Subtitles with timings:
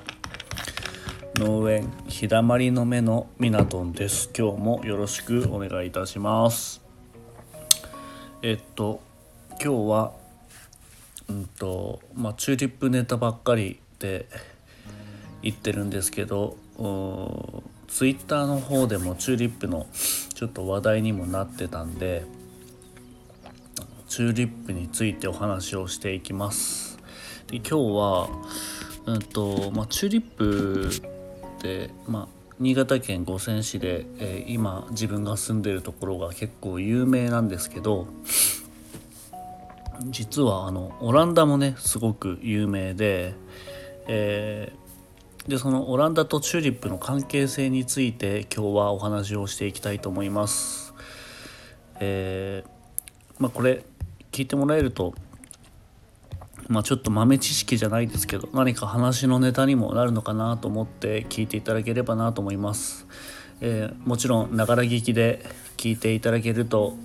[1.35, 4.29] 農園日だまりの目のミナトンです。
[4.37, 6.81] 今日もよろしくお願いいたします。
[8.41, 9.01] えっと
[9.51, 10.11] 今日は
[11.29, 14.27] うんとまあチューリップネタばっかりで
[15.41, 16.57] 言ってるんですけど
[17.87, 19.87] ツイッターの方でもチューリップの
[20.33, 22.25] ちょっと話題にもなってたんで
[24.13, 26.99] チューリップについてお話をしていきます
[27.47, 28.29] で今日は
[29.07, 30.91] うんとまあ、チューリップ
[31.63, 38.05] で、まあ、新潟県五泉市で、えー、今自分が住んでるところが結構有名なんですけど
[40.03, 43.33] 実はあのオランダもねすごく有名で、
[44.07, 50.93] えー、でそのオランダとチューリップの関係性について今日はお話をしていきたいと思います。
[51.99, 52.69] えー、
[53.39, 53.83] まあ、これ
[54.33, 55.13] 聞いてもらえると
[56.69, 63.05] まあ、ちょっと豆知識じゃないですけど何か話のネタにもなるのかなと思って聞いていただければなと思います、
[63.61, 65.45] えー、もちろんながら聞きで
[65.77, 66.95] 聞いていただけると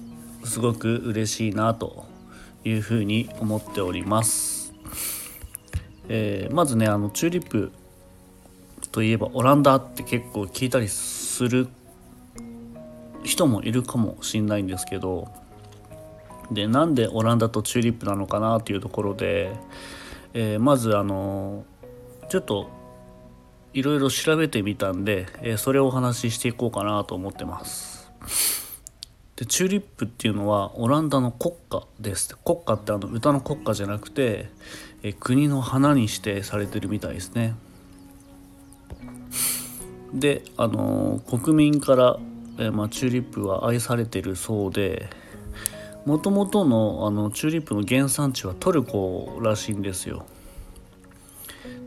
[0.45, 2.07] すごく嬉しいなと
[2.65, 4.73] いうふうに思っております、
[6.09, 7.73] えー、まずねあのチューリップ
[8.93, 11.69] といえばオランダって結構聞いたりする
[13.25, 15.29] 人もいるかもしんないんですけど
[16.51, 19.53] でなんでオランダとチューリップなのかなというところで、
[20.35, 21.65] えー、まずあの
[22.29, 22.71] ちょっと
[23.75, 28.11] いろいろ調べてみたんで、えー、それをお話ししていこうかなと思ってます。
[29.37, 34.51] でチューリップっていうのはオランダの国歌です国歌ってあの歌の国歌じゃなくて、
[35.03, 37.55] えー、国の花に指定されてるみたいですね。
[40.13, 42.19] であの国民から、
[42.59, 45.11] えーまあ、チューリップは愛されてるそうで
[46.09, 50.25] もともとのあのチューリップの原産地はトルコらしいんですよ。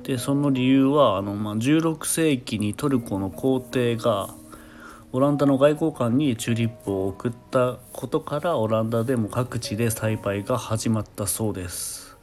[0.04, 4.30] でその理由はあの、まあ、16世紀にトルコの皇帝が
[5.12, 12.16] オランダの外交官にチューリップを送ったことからオランダでも各地で栽培が始まったそうです。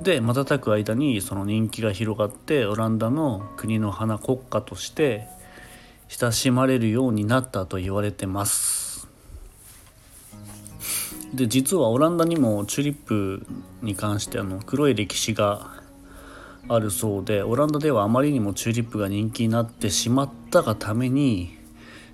[0.00, 5.26] で瞬く間にその人気が広がってオランダの国の花国家として
[6.06, 8.85] 親しまれるようになったと言われてます。
[11.36, 13.46] で実はオランダにもチューリップ
[13.82, 15.70] に関してあの黒い歴史が
[16.66, 21.54] あるそうでオランダではあまりにもチューリップが人気になってしまったがために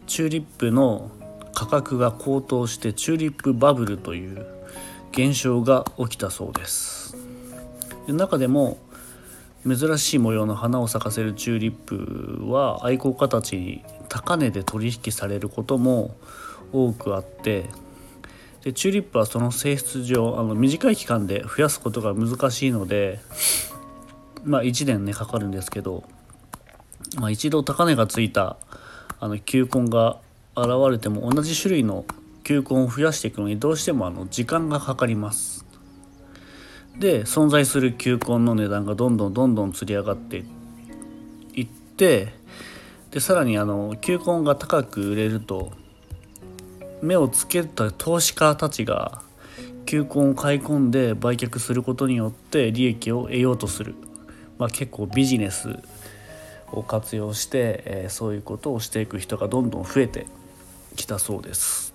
[0.09, 1.13] チューリップの
[1.55, 4.45] 価格が高騰してチューリップバブルという
[5.13, 7.17] 現象が起きたそうです。
[8.09, 8.79] で中でも
[9.65, 16.17] 珍しい模様の花を咲かせるチューリップは愛好家たちに高値で取引されることも
[16.73, 17.67] 多くあって
[18.63, 23.21] でチューリップはその性質上あの短い期間で増やすことが難しいので
[24.45, 26.05] まあ1年ねかかるんですけど、
[27.17, 28.57] まあ、一度高値がついた
[29.19, 30.21] あの球根が
[30.57, 32.05] 現れても同じ種類の
[32.45, 35.65] 球根を増やしていくのにどうしてもあの時間がかかります。
[36.99, 40.45] で存在する球根の値段がどんどんどんどんつり上がって
[41.55, 42.35] いって
[43.11, 45.73] でさらにあの球根が高く売れると
[47.03, 49.21] 目をつけた投資家たちが
[49.87, 53.95] 球根を買い込んで売却することによって利益を得ようとする、
[54.57, 55.77] まあ、結構ビジネス
[56.71, 60.27] を活用して、えー、そういうことをしていく人がどんどん増えて
[60.97, 61.93] きたそうです。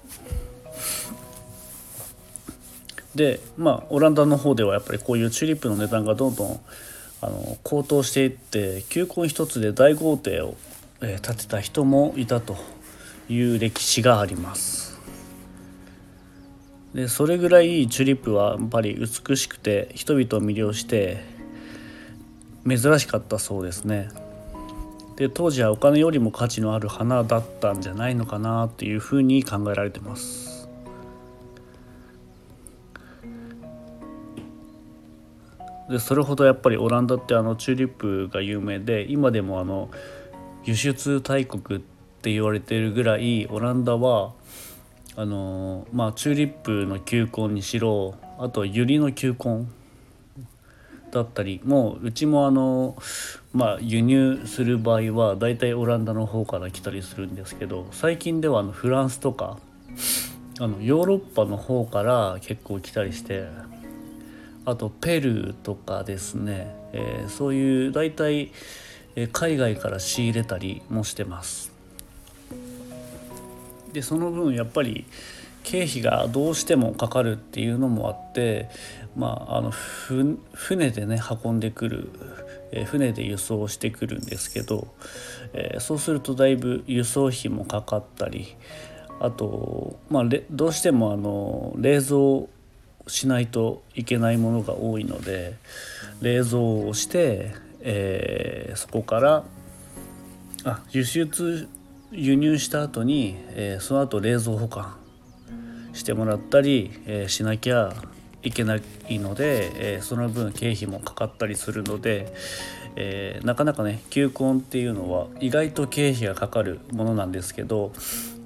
[3.15, 6.59] でまあオランダの方ではやっぱりこういうチューリップの値段がどんどん
[7.21, 10.55] あの高騰していって球根一つで大豪邸を、
[11.01, 12.57] えー、建てた人もいたと
[13.27, 14.76] いう歴史があります。
[16.97, 21.23] でそれぐらいチューリップはやっぱり美しくて人々を魅了して
[22.67, 24.09] 珍しかったそうですね。
[25.15, 30.67] で当時はお金よりも価値のある花だったんじゃないのかなっていうふうに考えられてます。
[35.91, 39.91] でそれほどやっぱりオランダってあのチューリップが有名で今でもあの
[40.65, 41.81] 輸出大国っ
[42.23, 44.33] て言われてるぐらいオランダは
[45.19, 49.65] あのまあチューリップの球根にしろあとユリの球根
[51.09, 52.95] だったりもううちもあの
[53.51, 59.57] まあ輸入する場合はだいたいオランダの方から来たりするんですけど最近ではあのフランスとか
[60.59, 63.47] あのヨーロッパの方から結構来たりして
[64.65, 68.51] あとペルーとかですね、えー、そういう大体
[69.31, 71.76] 海外から仕入れたりもしてます。
[73.97, 75.05] でその分やっぱり
[75.63, 78.69] 経費がどうしてもかかるっていうのもあって、
[79.15, 82.11] まあ、あの船でね運んでくる
[82.71, 84.87] え船で輸送してくるんですけど、
[85.53, 88.55] えそうするとだいぶ輸送費もかかったり
[89.19, 92.47] あと、まあ、どうしてもあの冷蔵
[93.07, 95.55] しないといけないものが多いので
[96.21, 99.43] 冷蔵をして、えー、そこから
[100.65, 101.67] あ輸出
[102.11, 104.95] 輸入した後に、えー、その後冷蔵保管
[105.93, 107.93] してもらったり、えー、しなきゃ
[108.43, 108.77] いけな
[109.09, 112.33] いので、えー、その分経費もかかったりするので、
[112.95, 117.91] え、なかなかね球根っていうのは意外と経費がかかるものなんですけど、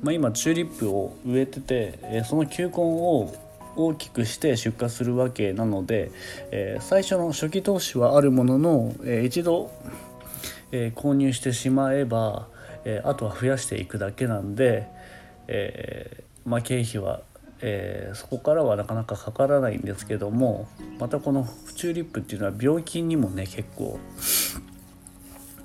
[0.02, 3.34] まあ、今チューリップを植えてて、えその球根を
[3.78, 6.12] 大きくして出荷するわけなので、
[6.52, 9.72] え最初の初期投資はあるものの、え一度、
[10.72, 12.48] え購入してしまえば、
[12.86, 14.88] えあとは増やしていくだけなんで、
[15.48, 17.22] えまあ、経費は
[17.64, 20.68] えー、そこからはなかなかかからないんですけども
[21.00, 24.00] またこのチューリップっていうのは病気にもね結構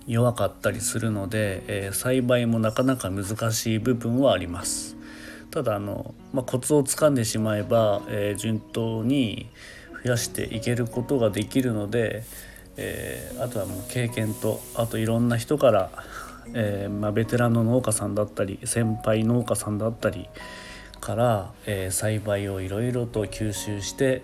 [0.06, 4.96] 弱かったりするので、え、栽培もなかなか難しい部分はあります。
[5.50, 9.50] ただあの、まあ、コツをつかんでしまえば、え、順当に
[10.04, 12.22] 増やしていけることができるので、
[12.76, 15.90] え、あとはもう経験とあといろんな人から、
[16.54, 20.28] えまあ、ベテランの農家さんだったり先輩農家さんだったり
[21.00, 24.22] から、えー、栽培をいろいろと吸収して、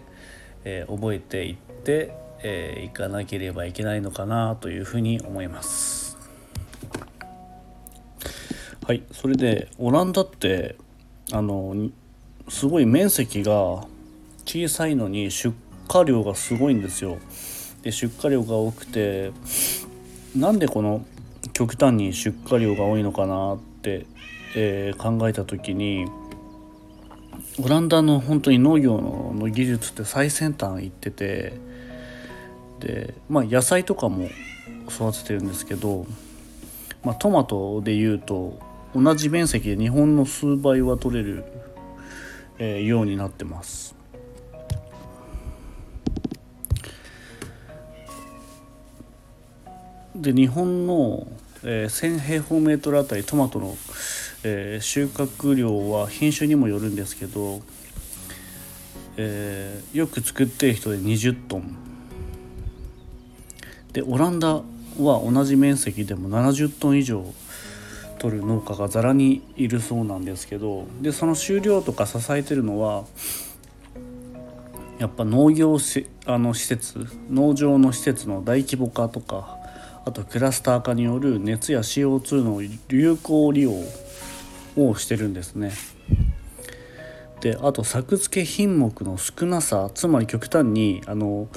[0.64, 6.16] えー、覚えていって、えー、いかなければいけないのかなというふうに思います。
[8.84, 10.74] はいそれでオランダって
[11.30, 11.88] あの
[12.48, 13.86] すごい面積が
[14.44, 15.54] 小さいのに出
[15.88, 17.19] 荷量がすごいんですよ。
[17.82, 19.30] で出荷量が多くて
[20.36, 21.04] なんでこの
[21.62, 24.04] 極端に出荷量が多いのかなって、
[24.56, 26.06] えー、考えた時に
[27.62, 31.52] オランダの本当に農業の技術って最先端行ってて
[32.80, 34.28] でまあ野菜とかも
[34.88, 36.04] 育ててるんですけど、
[37.04, 38.58] まあ、トマトでいうと
[38.92, 41.44] 同じ面積で日本の数倍は取れる、
[42.58, 43.94] えー、ようになってます。
[50.16, 51.26] で日本の、
[51.64, 53.76] えー、1,000平方メートルあたりトマトの
[54.44, 57.62] えー、収穫量は品種にもよるんですけど、
[59.16, 61.76] えー、よく作ってる人で20トン。
[63.92, 64.62] でオランダは
[64.98, 67.24] 同じ面積でも70トン以上
[68.18, 73.04] 取る農家がざらにいるそうなんですけどでその収量とか支えてるのは
[74.98, 79.58] やっぱ農業しあの施設農場の施設の大規模化とか
[80.04, 83.72] あとクラスター化による熱や CO2 の有効利用
[84.76, 85.72] をしてるんですね。
[87.40, 91.49] であと作付け品目の少なさつまり極端にあの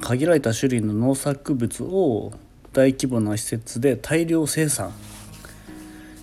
[0.00, 2.32] 限られた種類の農作物を
[2.72, 4.92] 大規模な施設で大量生産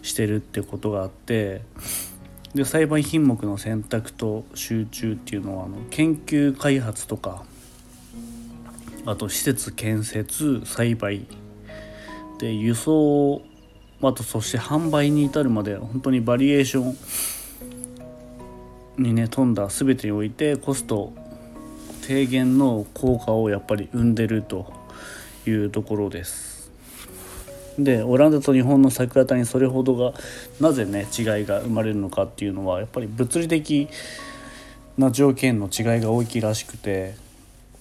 [0.01, 1.62] してるってことがあって
[2.53, 7.43] で栽培品目の選択と集中っていうのはあの研究開発とか
[9.05, 11.25] あと施設建設栽培
[12.39, 13.41] で輸送
[14.01, 16.93] あとそして販売に至るまで本当にバリエーショ
[19.00, 21.13] ンにね富んだ全てにおいてコスト
[22.05, 24.74] 低減の効果をやっぱり生んでると
[25.48, 26.72] いうところです。
[27.79, 30.13] でオランダと日本の桜田にそれほどが
[30.60, 33.88] なぜね違いが生まれるのかっていうのはやっぱり物理的
[34.98, 37.15] な条件の違いが大きいらしくて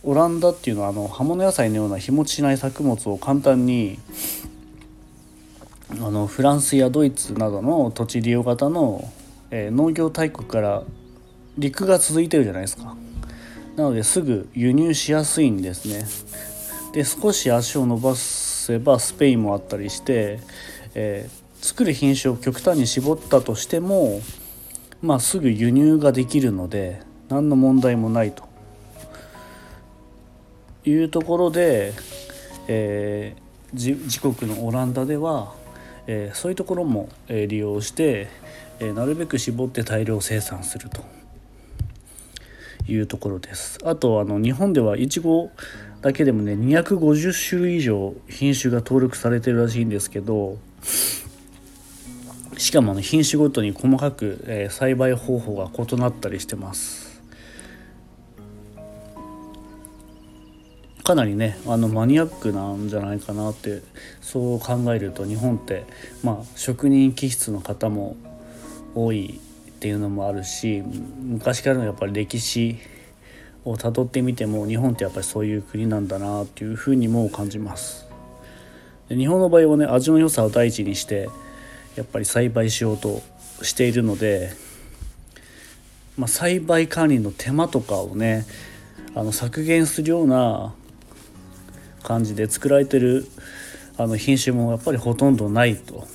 [0.05, 3.99] オランダっていうのはあの葉物野菜のような日持ちしない作物を簡単に
[5.91, 9.09] あのフランスやドイツなどの土地利用型の、
[9.51, 10.83] えー、農業大国から
[11.57, 12.97] 陸が続いてるじゃないですか。
[13.77, 16.05] なのですぐ輸入しやすいんですね。
[16.93, 20.41] で少し足を伸ばせばスペインもあったりして、
[20.95, 24.21] えー、作る品種を極端に絞ったとしても
[25.01, 28.52] まあすぐ輸入ができるので何の問題もないと。
[30.85, 31.93] いうところで、
[32.69, 35.55] えー、自国のオランダでは
[36.07, 38.29] えー、そういうところも、えー、利用して、
[38.81, 41.03] えー、なるべく絞って大量生産すると
[42.89, 43.79] いうところです。
[43.85, 45.51] あとあの日本ではいちご
[46.01, 50.59] だけでもね250種類以上品種が登録されてるらしいんですけど
[52.57, 57.02] しかも、ね、品種ごとに細かく、え栽培方法が異なったりしてます。
[61.05, 63.83] かなりねあのマニアックなんじゃないかなって
[64.21, 65.85] そう考えると日本って
[66.23, 68.17] まあ職人気質の方も
[68.95, 70.83] 多いっていうのもあるし
[71.21, 72.79] 昔からのやっぱり歴史
[73.65, 78.07] をたどってみても日本ってやっぱりそういう国なんだなっていうふうにも感じます。
[79.09, 81.29] で日本の場合はね味の良さを第一にして
[81.97, 83.23] やっぱり栽培しようと
[83.63, 84.53] しているので、
[86.17, 88.47] まあ、栽培管理の手間とかをね
[89.15, 90.75] あの削減するような
[92.03, 93.27] 感じで作られてる
[93.97, 96.07] あの品種もやっぱりほとんどないと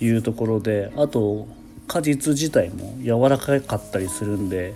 [0.00, 1.48] いうところであと
[1.86, 4.74] 果実自体も柔らかかったりするんで、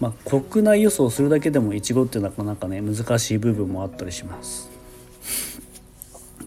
[0.00, 4.70] まあ、国内輸送するだけでもいちごってなかなかね難しい部分もあったりします。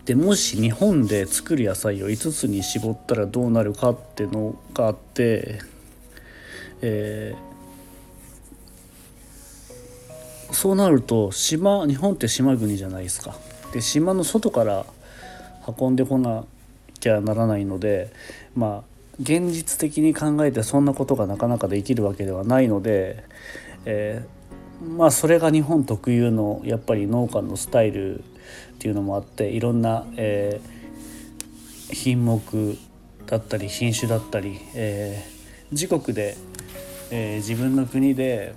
[0.06, 5.60] でもし日本で作る野菜を5つに絞ったらどうなるかっていうのがあって、
[6.82, 7.55] えー、
[10.56, 13.36] そうなると島日本って島国じゃないですか。
[13.74, 14.86] で島の外から
[15.80, 16.46] 運んでこな
[17.02, 18.10] きゃならないので
[18.56, 23.26] まあ現実的に考えてそんなことがなかなかできるわけではないので、
[23.84, 28.24] えー、まあそれが日本特有のやっぱり農家のスタイルっ
[28.80, 32.78] ていうのもあっていろんな、えー、品目
[33.26, 36.38] だったり品種だったり、えー、自国で、
[37.12, 38.56] え、自分の国で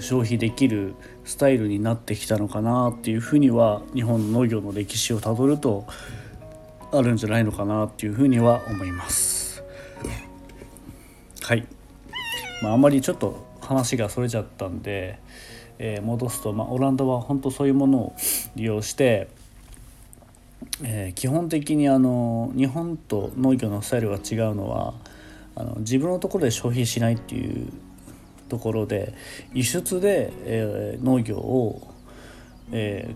[0.00, 5.86] 消費できるスタイルになってきたのかなっていうふうには日本の農業の歴史をたどると
[6.92, 9.62] あるんじゃないのかなっていうふうには思います。
[11.42, 11.66] はい、
[12.62, 15.18] まあ、あまりちょっと話がそれちゃったんで、
[15.78, 18.16] えー、戻すと、まあ、オランダは本当そういうものを
[18.56, 19.28] 利用して、
[20.82, 24.94] えー、基本的にあの日本と農業のスタイルが違うのは
[25.56, 27.68] あの自分のところで消費しないっていう
[28.54, 29.14] ところで
[29.52, 31.94] 輸出で、えー、農業を、
[32.72, 33.14] え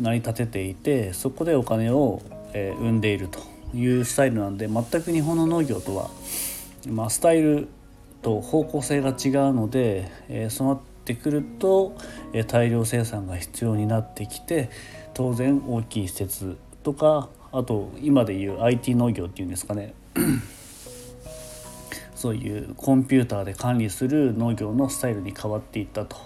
[0.00, 2.22] ー、成り立てていてそこでお金を
[2.54, 3.40] えー、生んでいると
[3.74, 6.10] いうスタイルなんで全く日本の農業とは、
[6.88, 7.68] まあ、スタイル
[8.20, 11.96] と方向性が違うので、えー、そうなってくると、
[12.32, 14.70] えー、大量生産が必要になってきて
[15.14, 19.94] 当然大きい施設とかあと今でいう IT 農業っていうんですかね。
[22.22, 26.16] そういうコンピューターで管理する農業のスタイルに変わっていったと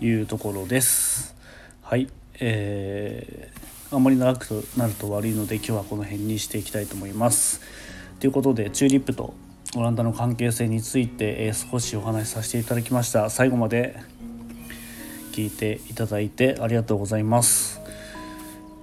[0.00, 1.36] いうところです。
[1.80, 2.08] はい、
[2.40, 3.62] えー
[3.94, 7.60] あまり長くなると悪いので今日はこの辺にしていきたいと思います。
[8.18, 9.34] ということでチューリップと
[9.76, 13.96] オランダの関係性について、え少しお話しさせていただきました最後まで
[15.32, 17.80] 聞いていただいてありがとうございます、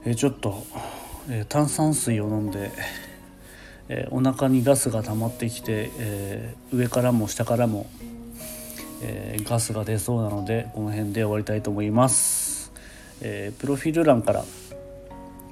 [0.06, 0.64] えちょっと、
[1.28, 2.72] え炭酸水を飲んで、
[3.90, 7.90] えお腹にガスが溜まってきて、えー上からも下からも、
[9.02, 12.72] えガスが出そうなのでこの辺で終わりたいと思います、
[13.22, 14.46] えプロフィール欄から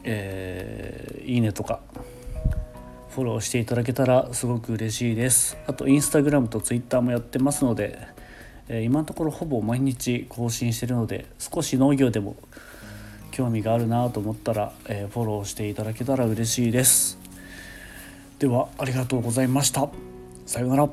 [0.03, 1.81] え、いいねとか
[3.09, 5.57] フォローしていただけたらすごく嬉しいです。
[5.65, 7.99] あとインスタグラムとツイッターもやってますので、
[8.69, 12.35] え、今のところほぼ毎日更新してるので少し農業でも
[13.31, 17.17] 興味があるなと思ったら、え、フォローしていただけたら嬉しいです。
[18.39, 19.89] ではありがとうございました。
[20.45, 20.89] さようなら。